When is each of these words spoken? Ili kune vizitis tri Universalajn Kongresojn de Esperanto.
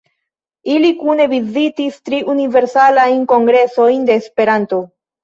Ili 0.75 0.87
kune 1.01 1.27
vizitis 1.33 1.99
tri 2.09 2.21
Universalajn 2.35 3.21
Kongresojn 3.33 4.09
de 4.09 4.17
Esperanto. 4.23 4.81